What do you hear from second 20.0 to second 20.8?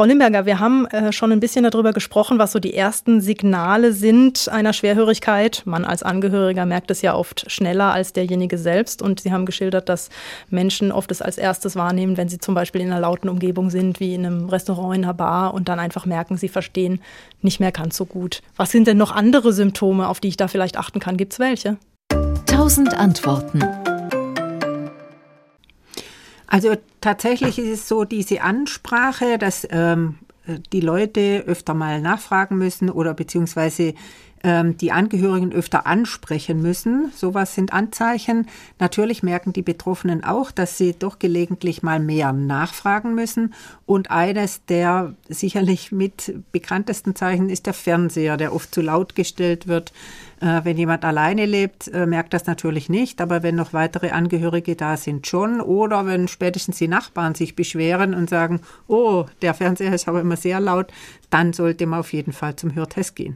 auf die ich da vielleicht